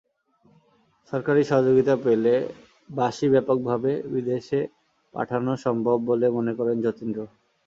সরকারি 1.13 1.41
সহযোগিতা 1.43 1.93
পেলে 2.05 2.33
বাঁশি 2.89 3.25
ব্যাপকভাবে 3.33 3.91
বিদেশে 4.13 4.59
পাঠানো 5.13 5.51
সম্ভব 5.65 5.97
বলে 6.09 6.27
মনে 6.37 6.53
করেন 6.59 6.77
যতীন্দ্র। 6.85 7.19